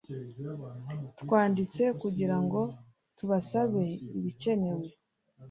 Twanditse 1.21 1.81
kugirango 2.01 2.61
tubasabe 3.17 3.83
ibikenewe 4.17 4.85